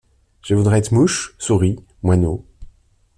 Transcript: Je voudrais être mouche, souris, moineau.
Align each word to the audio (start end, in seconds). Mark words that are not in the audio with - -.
Je 0.41 0.55
voudrais 0.55 0.79
être 0.79 0.93
mouche, 0.93 1.35
souris, 1.37 1.75
moineau. 2.01 2.43